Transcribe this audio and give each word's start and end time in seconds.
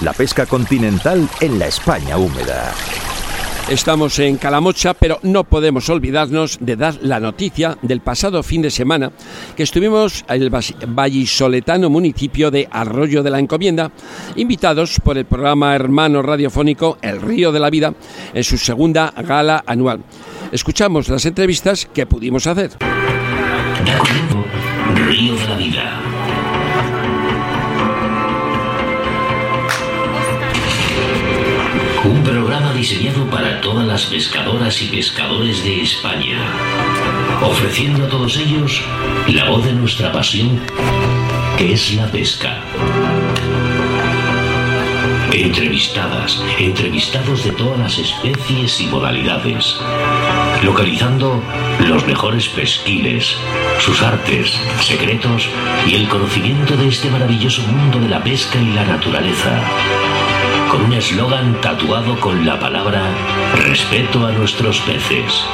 la 0.00 0.12
pesca 0.12 0.46
continental 0.46 1.28
en 1.40 1.58
la 1.58 1.66
España 1.66 2.16
húmeda. 2.16 2.72
Estamos 3.68 4.18
en 4.18 4.36
Calamocha, 4.36 4.94
pero 4.94 5.20
no 5.22 5.44
podemos 5.44 5.88
olvidarnos 5.90 6.58
de 6.60 6.74
dar 6.74 6.98
la 7.02 7.20
noticia 7.20 7.78
del 7.82 8.00
pasado 8.00 8.42
fin 8.42 8.62
de 8.62 8.70
semana 8.70 9.12
que 9.56 9.62
estuvimos 9.62 10.24
en 10.28 10.42
el 10.42 10.50
vallisoletano 10.50 11.88
municipio 11.88 12.50
de 12.50 12.66
Arroyo 12.70 13.22
de 13.22 13.30
la 13.30 13.38
Encomienda, 13.38 13.92
invitados 14.34 14.98
por 15.04 15.18
el 15.18 15.24
programa 15.24 15.74
hermano 15.74 16.20
radiofónico 16.22 16.98
El 17.00 17.20
Río 17.20 17.52
de 17.52 17.60
la 17.60 17.70
Vida 17.70 17.94
en 18.34 18.42
su 18.42 18.58
segunda 18.58 19.12
gala 19.16 19.62
anual. 19.66 20.02
Escuchamos 20.50 21.08
las 21.08 21.26
entrevistas 21.26 21.86
que 21.86 22.06
pudimos 22.06 22.46
hacer. 22.46 22.72
Río 25.06 25.36
de 25.36 25.46
la 25.46 25.56
Vida. 25.56 26.09
Diseñado 32.80 33.28
para 33.28 33.60
todas 33.60 33.86
las 33.86 34.06
pescadoras 34.06 34.80
y 34.80 34.86
pescadores 34.86 35.62
de 35.62 35.82
España, 35.82 36.38
ofreciendo 37.42 38.06
a 38.06 38.08
todos 38.08 38.38
ellos 38.38 38.82
la 39.28 39.50
voz 39.50 39.66
de 39.66 39.74
nuestra 39.74 40.10
pasión, 40.10 40.58
que 41.58 41.74
es 41.74 41.92
la 41.92 42.06
pesca. 42.06 42.62
Entrevistadas, 45.30 46.42
entrevistados 46.58 47.44
de 47.44 47.52
todas 47.52 47.78
las 47.78 47.98
especies 47.98 48.80
y 48.80 48.86
modalidades, 48.86 49.76
localizando 50.62 51.42
los 51.86 52.06
mejores 52.06 52.48
pesquiles, 52.48 53.36
sus 53.78 54.02
artes, 54.02 54.58
secretos 54.80 55.50
y 55.86 55.96
el 55.96 56.08
conocimiento 56.08 56.78
de 56.78 56.88
este 56.88 57.10
maravilloso 57.10 57.60
mundo 57.60 58.00
de 58.00 58.08
la 58.08 58.24
pesca 58.24 58.58
y 58.58 58.72
la 58.72 58.86
naturaleza 58.86 59.60
con 60.70 60.82
un 60.84 60.92
eslogan 60.92 61.60
tatuado 61.60 62.18
con 62.20 62.46
la 62.46 62.58
palabra 62.58 63.02
respeto 63.56 64.24
a 64.24 64.32
nuestros 64.32 64.80
peces. 64.80 65.44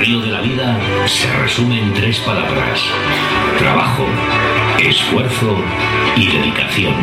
Río 0.00 0.20
de 0.20 0.32
la 0.32 0.40
vida 0.40 0.80
se 1.06 1.32
resume 1.36 1.80
en 1.80 1.92
tres 1.94 2.18
palabras. 2.20 2.84
Trabajo, 3.58 4.04
esfuerzo 4.80 5.56
y 6.16 6.26
dedicación. 6.26 6.94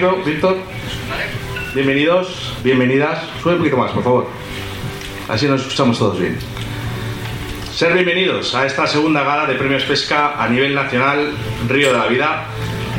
Víctor. 0.00 0.56
Bienvenidos, 1.74 2.54
bienvenidas. 2.64 3.22
Sube 3.42 3.52
un 3.52 3.58
poquito 3.58 3.76
más, 3.76 3.92
por 3.92 4.02
favor. 4.02 4.26
Así 5.28 5.46
nos 5.46 5.60
escuchamos 5.60 5.98
todos 5.98 6.18
bien. 6.18 6.38
Ser 7.74 7.92
bienvenidos 7.92 8.54
a 8.54 8.64
esta 8.64 8.86
segunda 8.86 9.22
gala 9.24 9.44
de 9.44 9.56
premios 9.56 9.82
pesca 9.82 10.42
a 10.42 10.48
nivel 10.48 10.74
nacional 10.74 11.34
Río 11.68 11.92
de 11.92 11.98
la 11.98 12.06
Vida, 12.06 12.46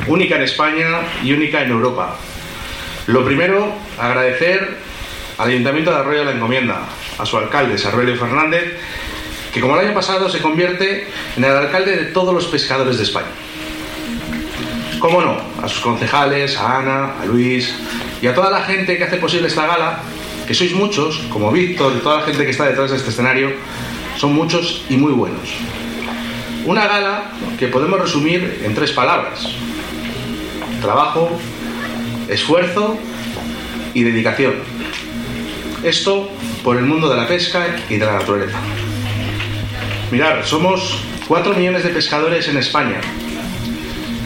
única 0.08 0.36
en 0.36 0.44
España 0.44 1.00
y 1.24 1.34
única 1.34 1.64
en 1.64 1.72
Europa. 1.72 2.18
Lo 3.08 3.26
primero, 3.26 3.74
agradecer 3.98 4.78
al 5.40 5.50
Ayuntamiento 5.50 5.90
de 5.90 5.98
Arroyo 5.98 6.20
de 6.20 6.26
la 6.26 6.32
Encomienda, 6.34 6.84
a 7.18 7.26
su 7.26 7.36
alcalde, 7.36 7.80
Sarbelio 7.80 8.16
Fernández, 8.16 8.78
que 9.52 9.60
como 9.60 9.74
el 9.74 9.88
año 9.88 9.96
pasado 9.96 10.30
se 10.30 10.40
convierte 10.40 11.08
en 11.36 11.44
el 11.44 11.52
alcalde 11.52 11.96
de 11.96 12.06
todos 12.12 12.32
los 12.32 12.46
pescadores 12.46 12.98
de 12.98 13.04
España. 13.06 13.32
¿Cómo 15.02 15.20
no? 15.20 15.36
A 15.64 15.68
sus 15.68 15.82
concejales, 15.82 16.56
a 16.58 16.78
Ana, 16.78 17.20
a 17.20 17.26
Luis 17.26 17.74
y 18.22 18.28
a 18.28 18.36
toda 18.36 18.52
la 18.52 18.62
gente 18.62 19.00
que 19.00 19.04
hace 19.04 19.18
posible 19.18 19.48
esta 19.48 19.66
gala, 19.66 19.98
que 20.46 20.54
sois 20.54 20.76
muchos, 20.76 21.18
como 21.34 21.52
Víctor 21.52 21.94
y 21.98 22.04
toda 22.04 22.20
la 22.20 22.24
gente 22.24 22.46
que 22.46 22.52
está 22.52 22.66
detrás 22.66 22.92
de 22.92 22.98
este 22.98 23.10
escenario, 23.10 23.50
son 24.18 24.36
muchos 24.36 24.86
y 24.90 24.98
muy 24.98 25.12
buenos. 25.12 25.50
Una 26.66 26.86
gala 26.86 27.32
que 27.58 27.68
podemos 27.68 28.00
resumir 28.00 28.62
en 28.64 28.76
tres 28.76 28.92
palabras. 28.92 29.48
Trabajo, 30.84 31.32
esfuerzo 32.30 32.96
y 33.96 34.04
dedicación. 34.04 34.54
Esto 35.84 36.30
por 36.64 36.78
el 36.78 36.86
mundo 36.86 37.10
de 37.10 37.16
la 37.16 37.28
pesca 37.28 37.76
y 37.90 37.98
de 37.98 38.06
la 38.06 38.20
naturaleza. 38.20 38.60
Mirar, 40.12 40.46
somos 40.46 41.00
4 41.28 41.56
millones 41.56 41.84
de 41.84 41.90
pescadores 41.90 42.48
en 42.50 42.58
España 42.58 43.02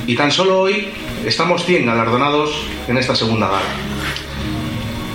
y 0.07 0.15
tan 0.15 0.31
solo 0.31 0.59
hoy 0.59 0.89
estamos 1.25 1.65
100 1.65 1.85
galardonados 1.85 2.51
en 2.87 2.97
esta 2.97 3.15
segunda 3.15 3.47
gala. 3.47 3.65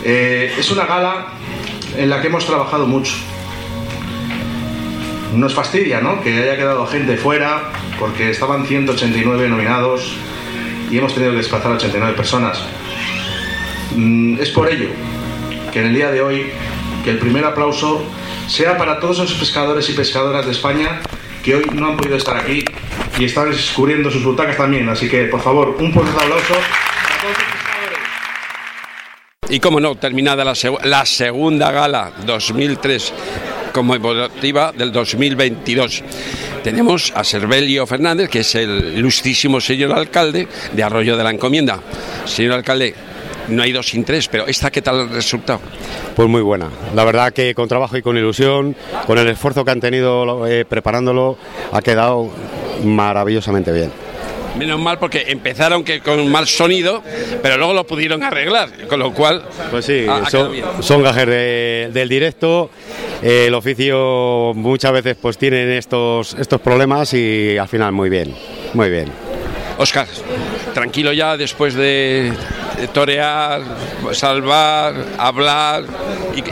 Eh, 0.04 0.52
es 0.58 0.70
una 0.70 0.86
gala 0.86 1.26
en 1.96 2.10
la 2.10 2.20
que 2.20 2.28
hemos 2.28 2.46
trabajado 2.46 2.86
mucho. 2.86 3.12
Nos 5.34 5.54
fastidia 5.54 6.00
¿no? 6.00 6.20
que 6.22 6.42
haya 6.42 6.56
quedado 6.56 6.86
gente 6.86 7.16
fuera 7.16 7.70
porque 7.98 8.30
estaban 8.30 8.66
189 8.66 9.48
nominados 9.48 10.12
y 10.90 10.98
hemos 10.98 11.14
tenido 11.14 11.32
que 11.32 11.38
desplazar 11.38 11.72
a 11.72 11.74
89 11.76 12.16
personas. 12.16 12.60
Mm, 13.94 14.40
es 14.40 14.50
por 14.50 14.68
ello 14.68 14.88
que 15.72 15.80
en 15.80 15.86
el 15.86 15.94
día 15.94 16.10
de 16.10 16.20
hoy 16.20 16.46
que 17.04 17.10
el 17.10 17.18
primer 17.18 17.44
aplauso 17.44 18.04
sea 18.48 18.76
para 18.76 18.98
todos 18.98 19.20
esos 19.20 19.38
pescadores 19.38 19.88
y 19.88 19.92
pescadoras 19.92 20.46
de 20.46 20.52
España 20.52 21.00
que 21.42 21.56
hoy 21.56 21.64
no 21.72 21.88
han 21.88 21.96
podido 21.96 22.16
estar 22.16 22.36
aquí 22.36 22.64
y 23.18 23.24
están 23.24 23.50
descubriendo 23.50 24.10
sus 24.10 24.24
butacas 24.24 24.56
también. 24.56 24.88
Así 24.88 25.08
que, 25.08 25.24
por 25.24 25.40
favor, 25.40 25.76
un 25.78 25.92
fuerte 25.92 26.12
aplauso 26.12 26.54
Y 29.48 29.58
como 29.60 29.80
no, 29.80 29.96
terminada 29.96 30.44
la, 30.44 31.06
segunda 31.06 31.72
gala 31.72 32.12
2003 32.24 33.12
como 33.72 33.94
emotiva 33.94 34.72
del 34.72 34.92
2022. 34.92 36.02
Tenemos 36.62 37.12
a 37.16 37.24
Servelio 37.24 37.86
Fernández, 37.86 38.28
que 38.28 38.40
es 38.40 38.54
el 38.54 38.94
ilustrísimo 38.96 39.60
señor 39.60 39.92
alcalde 39.92 40.46
de 40.72 40.82
Arroyo 40.82 41.16
de 41.16 41.24
la 41.24 41.30
Encomienda. 41.30 41.80
Señor 42.26 42.52
alcalde, 42.52 42.94
no 43.50 43.62
hay 43.62 43.72
dos 43.72 43.88
sin 43.88 44.04
tres, 44.04 44.28
pero 44.28 44.46
¿esta 44.46 44.70
qué 44.70 44.82
tal 44.82 45.00
el 45.00 45.08
resultado? 45.10 45.60
Pues 46.14 46.28
muy 46.28 46.42
buena. 46.42 46.68
La 46.94 47.04
verdad 47.04 47.32
que 47.32 47.54
con 47.54 47.68
trabajo 47.68 47.96
y 47.96 48.02
con 48.02 48.16
ilusión, 48.16 48.76
con 49.06 49.18
el 49.18 49.28
esfuerzo 49.28 49.64
que 49.64 49.70
han 49.70 49.80
tenido 49.80 50.46
eh, 50.46 50.64
preparándolo, 50.64 51.36
ha 51.72 51.82
quedado 51.82 52.30
maravillosamente 52.84 53.72
bien. 53.72 53.90
Menos 54.58 54.80
mal 54.80 54.98
porque 54.98 55.26
empezaron 55.28 55.84
que 55.84 56.00
con 56.00 56.28
mal 56.30 56.46
sonido, 56.46 57.02
pero 57.42 57.56
luego 57.56 57.72
lo 57.72 57.86
pudieron 57.86 58.22
arreglar, 58.22 58.88
con 58.88 58.98
lo 58.98 59.12
cual... 59.14 59.44
Pues 59.70 59.84
sí, 59.84 60.06
son, 60.80 61.02
gajes 61.02 61.26
del 61.94 62.08
directo, 62.08 62.70
el 63.22 63.54
oficio 63.54 64.52
muchas 64.54 64.92
veces 64.92 65.16
pues 65.20 65.38
tienen 65.38 65.70
estos, 65.70 66.34
estos 66.34 66.60
problemas 66.60 67.14
y 67.14 67.56
al 67.58 67.68
final 67.68 67.92
muy 67.92 68.10
bien, 68.10 68.34
muy 68.74 68.90
bien. 68.90 69.12
Oscar, 69.78 70.06
tranquilo 70.74 71.12
ya 71.12 71.36
después 71.36 71.74
de 71.74 72.32
torear, 72.88 73.62
salvar, 74.12 74.94
hablar 75.18 75.84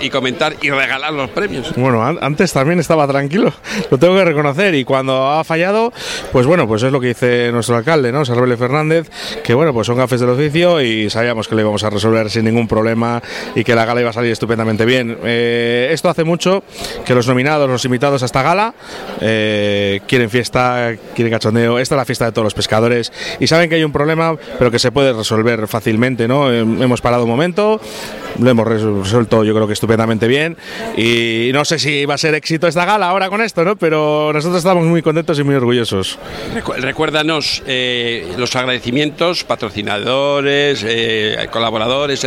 y, 0.00 0.10
comentar 0.10 0.54
y 0.60 0.70
regalar 0.70 1.12
los 1.12 1.30
premios. 1.30 1.72
Bueno, 1.76 2.02
antes 2.02 2.52
también 2.52 2.80
estaba 2.80 3.06
tranquilo, 3.06 3.52
lo 3.90 3.98
tengo 3.98 4.14
que 4.14 4.24
reconocer 4.24 4.74
y 4.74 4.84
cuando 4.84 5.28
ha 5.30 5.44
fallado, 5.44 5.92
pues 6.32 6.46
bueno, 6.46 6.66
pues 6.66 6.82
es 6.82 6.92
lo 6.92 7.00
que 7.00 7.08
dice 7.08 7.50
nuestro 7.52 7.76
alcalde, 7.76 8.12
¿no? 8.12 8.24
Sarbele 8.24 8.56
Fernández, 8.56 9.10
que 9.42 9.54
bueno, 9.54 9.72
pues 9.72 9.86
son 9.86 9.96
gafes 9.96 10.20
del 10.20 10.30
oficio 10.30 10.80
y 10.80 11.10
sabíamos 11.10 11.48
que 11.48 11.54
lo 11.54 11.62
íbamos 11.62 11.84
a 11.84 11.90
resolver 11.90 12.30
sin 12.30 12.44
ningún 12.44 12.68
problema 12.68 13.22
y 13.54 13.64
que 13.64 13.74
la 13.74 13.84
gala 13.84 14.00
iba 14.00 14.10
a 14.10 14.12
salir 14.12 14.32
estupendamente 14.32 14.84
bien. 14.84 15.18
Eh, 15.24 15.88
esto 15.92 16.08
hace 16.08 16.24
mucho 16.24 16.62
que 17.04 17.14
los 17.14 17.26
nominados, 17.26 17.68
los 17.68 17.84
invitados 17.84 18.22
a 18.22 18.26
esta 18.26 18.42
gala, 18.42 18.74
eh, 19.20 20.00
quieren 20.06 20.30
fiesta, 20.30 20.94
quieren 21.14 21.32
cachondeo, 21.32 21.78
esta 21.78 21.94
es 21.94 21.98
la 21.98 22.04
fiesta 22.04 22.24
de 22.26 22.32
todos 22.32 22.44
los 22.44 22.54
pescadores 22.54 23.12
y 23.40 23.46
saben 23.46 23.68
que 23.68 23.76
hay 23.76 23.84
un 23.84 23.92
problema, 23.92 24.36
pero 24.58 24.70
que 24.70 24.78
se 24.78 24.92
puede 24.92 25.12
resolver 25.12 25.66
fácilmente 25.68 26.17
¿no? 26.26 26.52
Hemos 26.52 27.00
parado 27.00 27.24
un 27.24 27.30
momento, 27.30 27.80
lo 28.38 28.50
hemos 28.50 28.66
resuelto 28.66 29.44
yo 29.44 29.54
creo 29.54 29.66
que 29.66 29.72
estupendamente 29.72 30.28
bien 30.28 30.56
y 30.96 31.50
no 31.52 31.64
sé 31.64 31.78
si 31.78 32.04
va 32.04 32.14
a 32.14 32.18
ser 32.18 32.34
éxito 32.34 32.66
esta 32.66 32.84
gala 32.84 33.08
ahora 33.08 33.28
con 33.28 33.40
esto, 33.40 33.64
¿no? 33.64 33.76
Pero 33.76 34.32
nosotros 34.32 34.58
estamos 34.58 34.84
muy 34.84 35.02
contentos 35.02 35.38
y 35.38 35.44
muy 35.44 35.54
orgullosos. 35.54 36.18
Recuérdanos 36.78 37.62
eh, 37.66 38.32
los 38.36 38.54
agradecimientos, 38.56 39.44
patrocinadores, 39.44 40.84
eh, 40.86 41.48
colaboradores, 41.50 42.26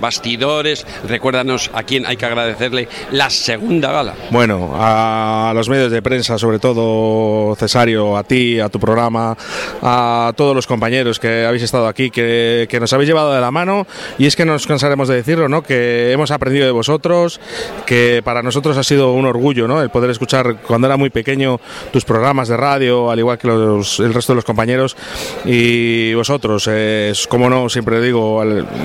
bastidores. 0.00 0.86
Recuérdanos 1.06 1.70
a 1.74 1.82
quién 1.82 2.06
hay 2.06 2.16
que 2.16 2.26
agradecerle 2.26 2.88
la 3.12 3.30
segunda 3.30 3.90
gala. 3.92 4.14
Bueno, 4.30 4.72
a 4.74 5.52
los 5.54 5.68
medios 5.68 5.90
de 5.90 6.02
prensa, 6.02 6.38
sobre 6.38 6.58
todo 6.58 7.54
Cesario, 7.56 8.16
a 8.16 8.24
ti, 8.24 8.60
a 8.60 8.68
tu 8.68 8.80
programa, 8.80 9.36
a 9.82 10.32
todos 10.36 10.54
los 10.54 10.66
compañeros 10.66 11.18
que 11.18 11.44
habéis 11.44 11.62
estado 11.62 11.86
aquí, 11.86 12.10
que, 12.10 12.66
que 12.70 12.80
nos 12.80 12.92
habéis 12.92 13.08
llevado 13.08 13.32
de 13.32 13.40
la 13.40 13.50
mano 13.50 13.86
y 14.18 14.26
es 14.26 14.36
que 14.36 14.44
nos 14.44 14.66
cansaremos 14.66 15.08
de 15.08 15.16
decirlo, 15.40 15.48
¿no? 15.48 15.62
Que 15.62 16.12
hemos 16.12 16.30
aprendido 16.30 16.66
de 16.66 16.72
vosotros, 16.72 17.40
que 17.86 18.20
para 18.24 18.42
nosotros 18.42 18.76
ha 18.76 18.82
sido 18.82 19.12
un 19.12 19.26
orgullo, 19.26 19.66
¿no? 19.66 19.82
El 19.82 19.90
poder 19.90 20.10
escuchar 20.10 20.60
cuando 20.66 20.86
era 20.86 20.96
muy 20.96 21.10
pequeño 21.10 21.60
tus 21.92 22.04
programas 22.04 22.48
de 22.48 22.56
radio, 22.56 23.10
al 23.10 23.18
igual 23.18 23.38
que 23.38 23.48
el 23.48 24.14
resto 24.14 24.32
de 24.32 24.36
los 24.36 24.44
compañeros 24.44 24.96
y 25.44 26.14
vosotros. 26.14 26.66
Es 26.66 27.26
como 27.26 27.48
no, 27.48 27.68
siempre 27.68 28.00
digo, 28.00 28.42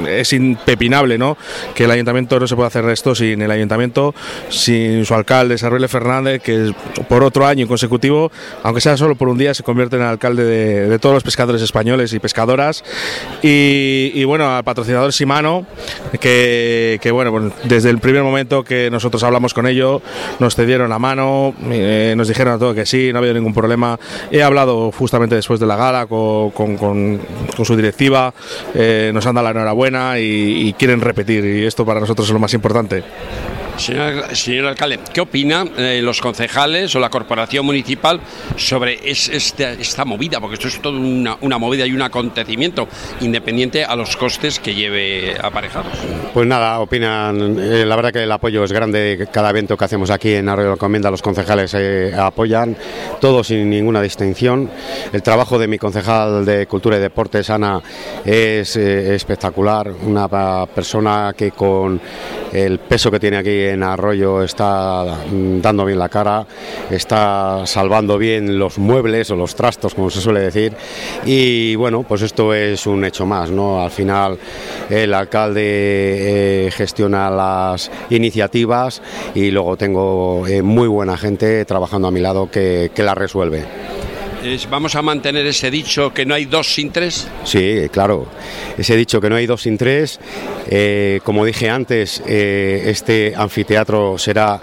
es 0.07 0.33
impepinable, 0.33 1.17
¿no? 1.17 1.37
Que 1.73 1.85
el 1.85 1.91
ayuntamiento 1.91 2.39
no 2.39 2.47
se 2.47 2.55
puede 2.55 2.67
hacer 2.67 2.85
esto 2.89 3.15
sin 3.15 3.41
el 3.41 3.51
ayuntamiento, 3.51 4.13
sin 4.49 5.05
su 5.05 5.13
alcalde, 5.13 5.57
Sarrile 5.57 5.87
Fernández, 5.87 6.41
que 6.41 6.73
por 7.07 7.23
otro 7.23 7.45
año 7.45 7.67
consecutivo, 7.67 8.31
aunque 8.63 8.81
sea 8.81 8.97
solo 8.97 9.15
por 9.15 9.27
un 9.27 9.37
día, 9.37 9.53
se 9.53 9.63
convierte 9.63 9.95
en 9.95 10.03
alcalde 10.03 10.43
de, 10.43 10.99
todos 10.99 11.15
los 11.15 11.23
pescadores 11.23 11.61
españoles 11.61 12.13
y 12.13 12.19
pescadoras. 12.19 12.83
Y, 13.41 14.23
bueno, 14.23 14.55
al 14.55 14.63
patrocinador 14.63 15.11
Simano, 15.13 15.65
que, 16.19 16.44
bueno, 17.11 17.51
desde 17.63 17.89
el 17.89 17.99
primer 17.99 18.23
momento 18.23 18.63
que 18.63 18.89
nosotros 18.91 19.23
hablamos 19.23 19.53
con 19.53 19.67
ellos, 19.67 20.01
nos 20.39 20.55
cedieron 20.55 20.89
la 20.89 20.99
mano, 20.99 21.53
eh, 21.69 22.13
nos 22.17 22.27
dijeron 22.27 22.53
a 22.53 22.59
todo 22.59 22.73
que 22.73 22.85
sí, 22.85 23.11
no 23.11 23.17
ha 23.17 23.19
habido 23.19 23.33
ningún 23.33 23.53
problema. 23.53 23.99
He 24.31 24.43
hablado 24.43 24.91
justamente 24.91 25.35
después 25.35 25.59
de 25.59 25.65
la 25.65 25.75
gala 25.75 26.07
con, 26.07 27.19
su 27.63 27.75
directiva, 27.75 28.33
eh, 28.73 29.11
nos 29.13 29.25
han 29.25 29.35
dado 29.35 29.45
la 29.45 29.51
enhorabuena 29.51 30.19
y 30.19 30.73
quieren 30.77 31.01
repetir, 31.01 31.45
y 31.45 31.65
esto 31.65 31.85
para 31.85 31.99
nosotros 31.99 32.27
es 32.27 32.33
lo 32.33 32.39
más 32.39 32.53
importante. 32.53 33.03
Señor, 33.77 34.67
alcalde, 34.67 34.99
¿qué 35.13 35.21
opinan 35.21 35.69
eh, 35.77 35.99
los 36.01 36.21
concejales 36.21 36.95
o 36.95 36.99
la 36.99 37.09
corporación 37.09 37.65
municipal 37.65 38.21
sobre 38.55 38.99
este, 39.03 39.81
esta 39.81 40.05
movida? 40.05 40.39
Porque 40.39 40.55
esto 40.55 40.67
es 40.67 40.81
toda 40.81 40.97
una, 40.97 41.57
movida 41.57 41.85
y 41.85 41.91
un 41.91 42.01
acontecimiento 42.01 42.87
independiente 43.21 43.83
a 43.83 43.95
los 43.95 44.15
costes 44.15 44.59
que 44.59 44.73
lleve 44.73 45.35
aparejados. 45.41 45.91
Pues 46.33 46.47
nada, 46.47 46.79
opinan, 46.79 47.57
eh, 47.59 47.85
la 47.85 47.95
verdad 47.95 48.13
que 48.13 48.23
el 48.23 48.31
apoyo 48.31 48.63
es 48.63 48.71
grande, 48.71 49.27
cada 49.31 49.49
evento 49.49 49.75
que 49.75 49.85
hacemos 49.85 50.09
aquí 50.09 50.33
en 50.33 50.47
Arroyo 50.47 50.71
de 50.71 50.77
Comienda 50.77 51.11
los 51.11 51.21
concejales 51.21 51.73
eh, 51.73 52.13
apoyan, 52.17 52.77
todos 53.19 53.47
sin 53.47 53.69
ninguna 53.69 54.01
distinción. 54.01 54.69
El 55.11 55.21
trabajo 55.21 55.59
de 55.59 55.67
mi 55.67 55.77
concejal 55.77 56.45
de 56.45 56.65
Cultura 56.65 56.97
y 56.97 57.01
Deportes, 57.01 57.49
Ana, 57.49 57.81
es 58.23 58.75
espectacular, 58.75 59.91
una 60.03 60.65
persona 60.67 61.33
que 61.37 61.51
con 61.51 61.99
el 62.53 62.79
peso 62.79 63.11
que 63.11 63.19
tiene 63.19 63.37
aquí 63.37 63.64
en 63.69 63.83
Arroyo 63.83 64.43
está 64.43 65.03
mm, 65.31 65.61
dando 65.61 65.85
bien 65.85 65.99
la 65.99 66.09
cara, 66.09 66.45
está 66.89 67.65
salvando 67.65 68.17
bien 68.17 68.57
los 68.57 68.77
muebles 68.77 69.31
o 69.31 69.35
los 69.35 69.55
trastos, 69.55 69.93
como 69.93 70.09
se 70.09 70.21
suele 70.21 70.41
decir, 70.41 70.73
y 71.25 71.75
bueno, 71.75 72.03
pues 72.03 72.21
esto 72.21 72.53
es 72.53 72.85
un 72.87 73.05
hecho 73.05 73.25
más, 73.25 73.49
¿no? 73.49 73.81
Al 73.81 73.91
final 73.91 74.37
el 74.89 75.13
alcalde 75.13 75.61
eh, 76.67 76.71
gestiona 76.71 77.29
las 77.29 77.91
iniciativas 78.09 79.01
y 79.33 79.51
luego 79.51 79.77
tengo 79.77 80.47
eh, 80.47 80.61
muy 80.61 80.87
buena 80.87 81.17
gente 81.17 81.65
trabajando 81.65 82.07
a 82.07 82.11
mi 82.11 82.19
lado 82.19 82.49
que 82.49 82.91
la 82.97 83.15
resuelve. 83.15 84.04
¿Vamos 84.69 84.95
a 84.95 85.01
mantener 85.01 85.45
ese 85.47 85.71
dicho 85.71 86.13
que 86.13 86.25
no 86.25 86.35
hay 86.35 86.45
dos 86.45 86.73
sin 86.73 86.91
tres? 86.91 87.27
Sí, 87.43 87.87
claro. 87.91 88.27
Ese 88.77 88.95
dicho 88.95 89.19
que 89.19 89.29
no 89.29 89.35
hay 89.35 89.47
dos 89.47 89.63
sin 89.63 89.77
tres. 89.77 90.19
Eh, 90.67 91.19
como 91.23 91.45
dije 91.45 91.69
antes, 91.69 92.21
eh, 92.27 92.83
este 92.85 93.33
anfiteatro 93.35 94.17
será 94.17 94.61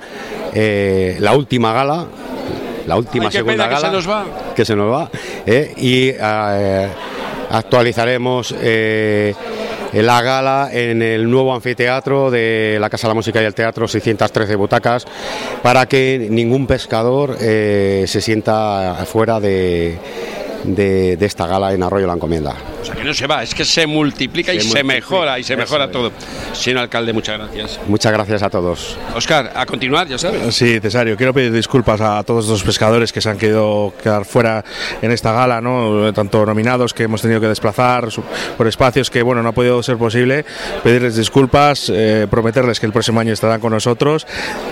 eh, 0.55 1.17
la 1.21 1.35
última 1.35 1.73
gala, 1.73 2.07
la 2.87 2.97
última 2.97 3.31
segunda 3.31 3.67
gala. 3.67 3.81
Que 3.81 3.87
se 3.87 3.93
nos 3.93 4.09
va. 4.09 4.27
Que 4.55 4.65
se 4.65 4.77
nos 4.77 4.93
va. 4.93 5.11
y 5.77 6.13
actualizaremos 7.51 8.55
la 9.93 10.23
gala 10.23 10.71
en 10.73 11.03
el 11.03 11.31
nuevo 11.31 11.55
anfiteatro 11.55 12.31
de 12.31 12.79
la 12.81 12.89
Casa 12.89 13.07
de 13.07 13.11
la 13.11 13.15
Música 13.15 13.43
y 13.43 13.45
el 13.45 13.55
Teatro, 13.55 13.87
613 13.87 14.57
butacas, 14.57 15.07
para 15.63 15.87
que 15.87 16.29
ningún 16.31 16.67
pescador 16.67 17.37
eh, 17.41 18.05
se 18.07 18.21
sienta 18.21 19.05
fuera 19.05 19.41
de, 19.41 19.99
de, 20.65 21.17
esta 21.21 21.47
gala 21.47 21.73
en 21.73 21.83
Arroyo 21.83 22.07
la 22.07 22.15
Encomienda. 22.15 22.55
O 22.81 22.85
sea 22.85 22.95
que 22.95 23.05
no 23.05 23.15
se 23.15 23.27
va, 23.27 23.43
es 23.43 23.55
que 23.55 23.65
se 23.65 23.87
multiplica 23.87 24.53
y 24.53 24.61
se 24.61 24.83
mejora 24.83 25.39
y 25.39 25.45
se 25.45 25.57
mejora 25.57 25.91
todo. 25.91 26.13
Señor 26.53 26.81
alcalde, 26.81 27.13
muchas 27.13 27.39
gracias. 27.39 27.81
Muchas 27.87 28.13
gracias 28.13 28.43
a 28.43 28.51
todos. 28.51 28.97
Oscar, 29.15 29.53
a 29.55 29.67
continuar, 29.67 30.09
ya 30.09 30.19
sabes. 30.19 30.55
Sí, 30.55 30.81
Cesario, 30.81 31.17
quiero 31.17 31.33
pedir 31.33 31.53
disculpas 31.53 32.01
a 32.01 32.23
todos 32.23 32.49
los 32.49 32.63
pescadores 32.63 33.13
que 33.13 33.21
se 33.21 33.31
han 33.31 33.39
querido 33.39 33.93
quedar 34.03 34.25
fuera 34.25 34.65
en 35.01 35.11
esta 35.11 35.33
gala, 35.33 35.61
¿no? 35.61 36.13
tanto 36.13 36.45
nominados 36.45 36.95
que 36.95 37.05
hemos 37.05 37.23
tenido 37.23 37.41
que 37.41 37.49
desplazar 37.49 38.09
por 38.57 38.67
espacios 38.67 39.11
que 39.11 39.23
bueno 39.23 39.43
no 39.43 39.51
ha 39.51 39.53
podido 39.53 39.83
ser 39.83 39.97
posible. 39.97 40.45
Pedirles 40.83 41.17
disculpas, 41.17 41.91
eh, 41.95 42.27
prometerles 42.31 42.81
que 42.81 42.87
el 42.87 42.93
próximo 42.93 43.21
año 43.21 43.33
estarán 43.33 43.61
con 43.61 43.73
nosotros 43.73 44.27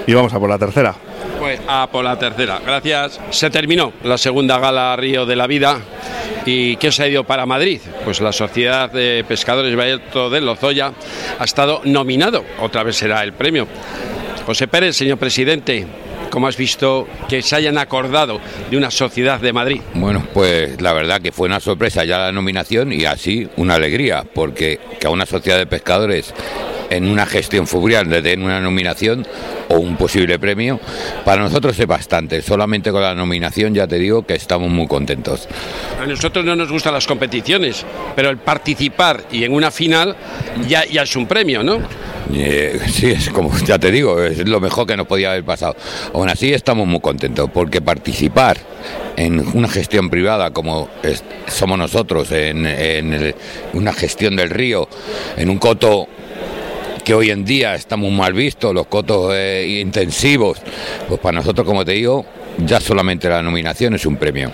y 0.06 0.14
vamos 0.14 0.32
a 0.34 0.38
por 0.38 0.48
la 0.48 0.58
tercera. 0.58 0.94
Pues 1.40 1.58
a 1.66 1.88
por 1.90 2.04
la 2.04 2.18
tercera. 2.18 2.60
Gracias. 2.64 3.18
Se 3.30 3.48
terminó 3.48 3.94
la 4.04 4.18
segunda 4.18 4.58
gala 4.58 4.94
Río 4.94 5.24
de 5.24 5.36
la 5.36 5.46
Vida. 5.46 5.78
¿Y 6.44 6.76
qué 6.76 6.92
se 6.92 7.02
ha 7.02 7.08
ido 7.08 7.24
para 7.24 7.46
Madrid? 7.46 7.80
Pues 8.04 8.20
la 8.20 8.30
Sociedad 8.30 8.92
de 8.92 9.24
Pescadores 9.26 9.74
Valleto 9.74 10.28
de 10.28 10.42
Lozoya 10.42 10.92
ha 11.38 11.44
estado 11.44 11.80
nominado, 11.84 12.44
otra 12.60 12.82
vez 12.82 12.96
será 12.96 13.22
el 13.22 13.32
premio. 13.32 13.66
José 14.44 14.68
Pérez, 14.68 14.96
señor 14.96 15.16
presidente, 15.16 15.86
¿cómo 16.28 16.46
has 16.46 16.58
visto 16.58 17.08
que 17.26 17.40
se 17.40 17.56
hayan 17.56 17.78
acordado 17.78 18.38
de 18.70 18.76
una 18.76 18.90
sociedad 18.90 19.40
de 19.40 19.54
Madrid? 19.54 19.80
Bueno, 19.94 20.26
pues 20.34 20.80
la 20.82 20.92
verdad 20.92 21.22
que 21.22 21.32
fue 21.32 21.46
una 21.46 21.60
sorpresa 21.60 22.04
ya 22.04 22.18
la 22.18 22.32
nominación 22.32 22.92
y 22.92 23.06
así 23.06 23.48
una 23.56 23.76
alegría, 23.76 24.24
porque 24.34 24.78
que 24.98 25.06
a 25.06 25.10
una 25.10 25.24
sociedad 25.24 25.56
de 25.56 25.66
pescadores 25.66 26.34
en 26.90 27.08
una 27.08 27.24
gestión 27.24 27.66
fluvial 27.66 28.08
de 28.08 28.20
tener 28.20 28.44
una 28.44 28.60
nominación 28.60 29.26
o 29.68 29.78
un 29.78 29.96
posible 29.96 30.38
premio, 30.38 30.80
para 31.24 31.42
nosotros 31.42 31.78
es 31.78 31.86
bastante. 31.86 32.42
Solamente 32.42 32.90
con 32.90 33.02
la 33.02 33.14
nominación 33.14 33.74
ya 33.74 33.86
te 33.86 33.98
digo 33.98 34.26
que 34.26 34.34
estamos 34.34 34.68
muy 34.70 34.86
contentos. 34.86 35.48
A 36.00 36.06
nosotros 36.06 36.44
no 36.44 36.56
nos 36.56 36.70
gustan 36.70 36.92
las 36.92 37.06
competiciones, 37.06 37.86
pero 38.14 38.30
el 38.30 38.38
participar 38.38 39.24
y 39.30 39.44
en 39.44 39.54
una 39.54 39.70
final 39.70 40.16
ya, 40.66 40.84
ya 40.84 41.02
es 41.02 41.16
un 41.16 41.26
premio, 41.26 41.62
¿no? 41.62 41.80
Eh, 42.32 42.78
sí, 42.88 43.10
es 43.10 43.30
como 43.30 43.56
ya 43.58 43.78
te 43.78 43.90
digo, 43.90 44.22
es 44.22 44.46
lo 44.46 44.60
mejor 44.60 44.86
que 44.86 44.96
nos 44.96 45.06
podía 45.06 45.30
haber 45.30 45.44
pasado. 45.44 45.76
Aún 46.14 46.28
así 46.28 46.52
estamos 46.52 46.86
muy 46.86 47.00
contentos 47.00 47.50
porque 47.52 47.80
participar 47.80 48.58
en 49.16 49.46
una 49.56 49.68
gestión 49.68 50.10
privada 50.10 50.50
como 50.50 50.88
somos 51.46 51.78
nosotros, 51.78 52.30
en, 52.32 53.34
una 53.72 53.92
gestión 53.92 54.36
del 54.36 54.50
río, 54.50 54.88
en 55.36 55.50
un 55.50 55.58
coto 55.58 56.08
que 57.02 57.14
hoy 57.14 57.30
en 57.30 57.44
día 57.44 57.74
está 57.74 57.96
muy 57.96 58.10
mal 58.10 58.32
visto, 58.32 58.72
los 58.72 58.86
cotos 58.86 59.32
eh, 59.34 59.80
intensivos, 59.80 60.58
pues 61.08 61.20
para 61.20 61.38
nosotros, 61.38 61.66
como 61.66 61.84
te 61.84 61.92
digo, 61.92 62.24
ya 62.58 62.80
solamente 62.80 63.28
la 63.28 63.42
nominación 63.42 63.94
es 63.94 64.06
un 64.06 64.16
premio. 64.16 64.50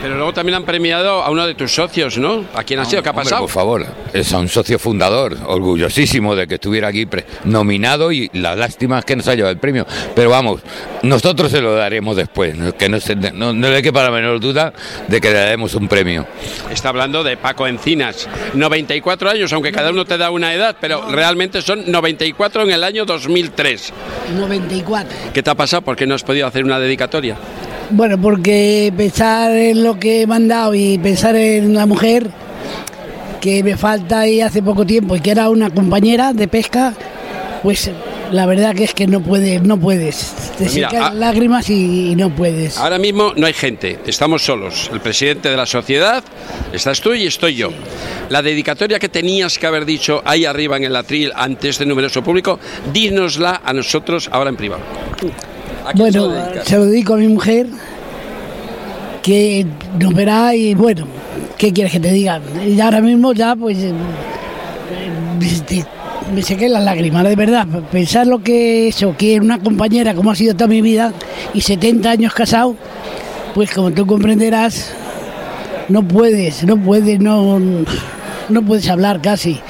Pero 0.00 0.16
luego 0.16 0.32
también 0.32 0.56
han 0.56 0.64
premiado 0.64 1.22
a 1.22 1.30
uno 1.30 1.46
de 1.46 1.54
tus 1.54 1.72
socios, 1.72 2.18
¿no? 2.18 2.44
¿A 2.54 2.64
quién 2.64 2.80
ha 2.80 2.84
sido? 2.84 3.02
¿Qué 3.02 3.08
ha 3.08 3.12
pasado? 3.12 3.42
por 3.42 3.50
favor, 3.50 3.86
es 4.12 4.32
a 4.32 4.38
un 4.38 4.48
socio 4.48 4.78
fundador, 4.78 5.36
orgullosísimo 5.46 6.34
de 6.34 6.46
que 6.48 6.54
estuviera 6.54 6.88
aquí 6.88 7.06
nominado 7.44 8.10
y 8.10 8.28
la 8.32 8.56
lástima 8.56 8.98
es 8.98 9.04
que 9.04 9.14
nos 9.14 9.28
ha 9.28 9.34
llevado 9.34 9.52
el 9.52 9.58
premio. 9.58 9.86
Pero 10.14 10.28
vamos, 10.30 10.60
nosotros 11.02 11.50
se 11.52 11.60
lo 11.60 11.74
daremos 11.74 12.16
después, 12.16 12.54
que 12.76 12.88
no, 12.88 12.98
se, 12.98 13.14
no, 13.14 13.52
no 13.52 13.70
le 13.70 13.82
quepa 13.82 14.02
la 14.02 14.10
menor 14.10 14.40
duda 14.40 14.72
de 15.06 15.20
que 15.20 15.28
le 15.28 15.34
daremos 15.34 15.74
un 15.74 15.86
premio. 15.86 16.26
Está 16.70 16.88
hablando 16.88 17.22
de 17.22 17.36
Paco 17.36 17.66
Encinas, 17.66 18.28
94 18.54 19.30
años, 19.30 19.52
aunque 19.52 19.70
cada 19.70 19.90
uno 19.90 20.04
te 20.04 20.18
da 20.18 20.30
una 20.30 20.52
edad, 20.52 20.76
pero 20.80 21.10
realmente 21.10 21.62
son 21.62 21.90
94 21.90 22.62
en 22.62 22.70
el 22.72 22.82
año 22.82 23.04
2003. 23.04 23.92
94. 24.36 25.16
¿Qué 25.32 25.42
te 25.42 25.50
ha 25.50 25.54
pasado? 25.54 25.82
¿Por 25.82 25.96
qué 25.96 26.06
no 26.06 26.14
has 26.14 26.24
podido 26.24 26.46
hacer 26.46 26.64
una 26.64 26.78
dedicatoria? 26.78 27.36
Bueno, 27.94 28.18
porque 28.18 28.90
pensar 28.96 29.52
en 29.52 29.84
lo 29.84 29.98
que 29.98 30.22
he 30.22 30.26
mandado 30.26 30.74
y 30.74 30.96
pensar 30.96 31.36
en 31.36 31.68
una 31.68 31.84
mujer 31.84 32.30
que 33.38 33.62
me 33.62 33.76
falta 33.76 34.20
ahí 34.20 34.40
hace 34.40 34.62
poco 34.62 34.86
tiempo 34.86 35.14
y 35.14 35.20
que 35.20 35.30
era 35.30 35.50
una 35.50 35.68
compañera 35.68 36.32
de 36.32 36.48
pesca, 36.48 36.94
pues 37.62 37.90
la 38.30 38.46
verdad 38.46 38.74
que 38.74 38.84
es 38.84 38.94
que 38.94 39.06
no 39.06 39.20
puedes, 39.20 39.62
no 39.62 39.78
puedes. 39.78 40.32
Te 40.56 40.64
Pues 40.64 40.74
mira, 40.74 41.12
lágrimas 41.12 41.68
y, 41.68 42.12
y 42.12 42.16
no 42.16 42.34
puedes. 42.34 42.78
Ahora 42.78 42.98
mismo 42.98 43.34
no 43.36 43.46
hay 43.46 43.52
gente, 43.52 43.98
estamos 44.06 44.42
solos. 44.42 44.88
El 44.90 45.00
presidente 45.00 45.50
de 45.50 45.56
la 45.58 45.66
sociedad, 45.66 46.24
estás 46.72 47.02
tú 47.02 47.12
y 47.12 47.26
estoy 47.26 47.56
yo. 47.56 47.68
La 48.30 48.40
dedicatoria 48.40 48.98
que 48.98 49.10
tenías 49.10 49.58
que 49.58 49.66
haber 49.66 49.84
dicho 49.84 50.22
ahí 50.24 50.46
arriba 50.46 50.78
en 50.78 50.84
el 50.84 50.96
atril 50.96 51.30
ante 51.34 51.68
este 51.68 51.84
numeroso 51.84 52.24
público, 52.24 52.58
dínosla 52.90 53.60
a 53.62 53.72
nosotros 53.74 54.30
ahora 54.32 54.48
en 54.48 54.56
privado. 54.56 54.82
¿A 55.84 55.92
quién 55.92 56.12
se 56.12 56.18
lo 56.18 56.28
Bueno, 56.28 56.64
se 56.64 56.76
lo 56.76 56.86
dedico 56.86 57.14
a 57.14 57.16
mi 57.16 57.28
mujer, 57.28 57.66
que 59.22 59.66
nos 59.98 60.14
verá 60.14 60.54
y 60.54 60.74
bueno, 60.74 61.06
¿qué 61.58 61.72
quieres 61.72 61.92
que 61.92 62.00
te 62.00 62.12
diga? 62.12 62.40
Y 62.66 62.80
ahora 62.80 63.00
mismo 63.00 63.32
ya 63.32 63.56
pues 63.56 63.78
eh, 63.78 63.92
me 66.34 66.42
sequé 66.42 66.68
las 66.68 66.82
lágrimas, 66.82 67.24
de 67.24 67.36
verdad. 67.36 67.66
Pensar 67.90 68.26
lo 68.26 68.42
que 68.42 68.88
eso, 68.88 69.14
que 69.16 69.38
una 69.38 69.58
compañera 69.58 70.14
como 70.14 70.30
ha 70.30 70.34
sido 70.34 70.54
toda 70.54 70.68
mi 70.68 70.80
vida 70.80 71.12
y 71.54 71.60
70 71.60 72.10
años 72.10 72.34
casado, 72.34 72.76
pues 73.54 73.70
como 73.70 73.90
tú 73.92 74.06
comprenderás, 74.06 74.92
no 75.88 76.06
puedes, 76.06 76.64
no 76.64 76.76
puedes, 76.76 77.20
no, 77.20 77.58
no 78.48 78.62
puedes 78.62 78.88
hablar 78.88 79.20
casi. 79.20 79.60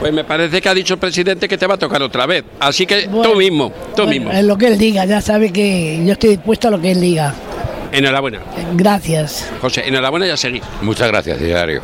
Pues 0.00 0.12
me 0.12 0.24
parece 0.24 0.60
que 0.60 0.68
ha 0.68 0.74
dicho 0.74 0.94
el 0.94 1.00
presidente 1.00 1.48
que 1.48 1.56
te 1.56 1.66
va 1.66 1.74
a 1.74 1.78
tocar 1.78 2.02
otra 2.02 2.26
vez. 2.26 2.44
Así 2.60 2.86
que 2.86 3.08
tú 3.08 3.34
mismo, 3.36 3.70
tú 3.94 4.02
bueno, 4.02 4.10
mismo. 4.10 4.30
Es 4.32 4.44
lo 4.44 4.58
que 4.58 4.66
él 4.66 4.78
diga, 4.78 5.04
ya 5.04 5.20
sabe 5.20 5.52
que 5.52 6.02
yo 6.04 6.12
estoy 6.12 6.30
dispuesto 6.30 6.68
a 6.68 6.70
lo 6.72 6.80
que 6.80 6.90
él 6.90 7.00
diga. 7.00 7.34
Enhorabuena. 7.92 8.40
Gracias. 8.74 9.50
José, 9.60 9.84
enhorabuena 9.86 10.26
y 10.26 10.30
a 10.30 10.36
seguir. 10.36 10.62
Muchas 10.82 11.08
gracias, 11.08 11.40
Hilario. 11.40 11.80